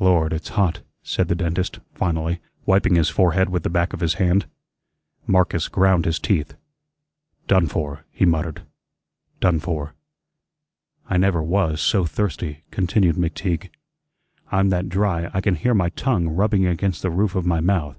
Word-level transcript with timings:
"Lord, 0.00 0.32
it's 0.32 0.48
hot," 0.48 0.80
said 1.02 1.28
the 1.28 1.34
dentist, 1.34 1.80
finally, 1.92 2.40
wiping 2.64 2.94
his 2.94 3.10
forehead 3.10 3.50
with 3.50 3.64
the 3.64 3.68
back 3.68 3.92
of 3.92 4.00
his 4.00 4.14
hand. 4.14 4.46
Marcus 5.26 5.68
ground 5.68 6.06
his 6.06 6.18
teeth. 6.18 6.54
"Done 7.48 7.66
for," 7.66 8.06
he 8.10 8.24
muttered; 8.24 8.62
"done 9.40 9.60
for." 9.60 9.92
"I 11.10 11.18
never 11.18 11.42
WAS 11.42 11.82
so 11.82 12.06
thirsty," 12.06 12.62
continued 12.70 13.16
McTeague. 13.16 13.68
"I'm 14.50 14.70
that 14.70 14.88
dry 14.88 15.30
I 15.34 15.42
can 15.42 15.54
hear 15.56 15.74
my 15.74 15.90
tongue 15.90 16.28
rubbing 16.30 16.64
against 16.64 17.02
the 17.02 17.10
roof 17.10 17.34
of 17.34 17.44
my 17.44 17.60
mouth." 17.60 17.98